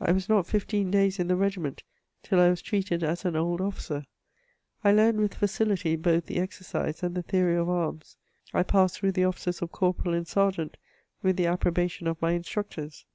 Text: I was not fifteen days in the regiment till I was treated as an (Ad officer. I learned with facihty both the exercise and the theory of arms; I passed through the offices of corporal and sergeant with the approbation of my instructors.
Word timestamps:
I 0.00 0.10
was 0.10 0.28
not 0.28 0.48
fifteen 0.48 0.90
days 0.90 1.20
in 1.20 1.28
the 1.28 1.36
regiment 1.36 1.84
till 2.24 2.40
I 2.40 2.50
was 2.50 2.62
treated 2.62 3.04
as 3.04 3.24
an 3.24 3.36
(Ad 3.36 3.60
officer. 3.60 4.04
I 4.82 4.90
learned 4.90 5.20
with 5.20 5.36
facihty 5.36 6.02
both 6.02 6.26
the 6.26 6.38
exercise 6.38 7.04
and 7.04 7.14
the 7.14 7.22
theory 7.22 7.54
of 7.54 7.68
arms; 7.68 8.16
I 8.52 8.64
passed 8.64 8.98
through 8.98 9.12
the 9.12 9.22
offices 9.24 9.62
of 9.62 9.70
corporal 9.70 10.14
and 10.16 10.26
sergeant 10.26 10.78
with 11.22 11.36
the 11.36 11.46
approbation 11.46 12.08
of 12.08 12.20
my 12.20 12.32
instructors. 12.32 13.06